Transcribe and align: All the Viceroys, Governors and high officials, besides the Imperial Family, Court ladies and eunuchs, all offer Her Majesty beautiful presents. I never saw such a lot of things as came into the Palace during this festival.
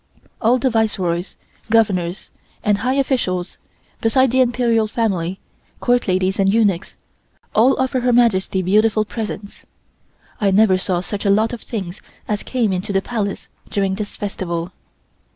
All 0.41 0.57
the 0.57 0.71
Viceroys, 0.71 1.35
Governors 1.69 2.31
and 2.63 2.79
high 2.79 2.95
officials, 2.95 3.59
besides 4.01 4.31
the 4.31 4.41
Imperial 4.41 4.87
Family, 4.87 5.39
Court 5.79 6.07
ladies 6.07 6.39
and 6.39 6.51
eunuchs, 6.51 6.95
all 7.53 7.79
offer 7.79 7.99
Her 7.99 8.11
Majesty 8.11 8.63
beautiful 8.63 9.05
presents. 9.05 9.63
I 10.39 10.49
never 10.49 10.79
saw 10.79 11.01
such 11.01 11.23
a 11.23 11.29
lot 11.29 11.53
of 11.53 11.61
things 11.61 12.01
as 12.27 12.41
came 12.41 12.73
into 12.73 12.91
the 12.91 13.03
Palace 13.03 13.47
during 13.69 13.93
this 13.93 14.15
festival. 14.17 14.71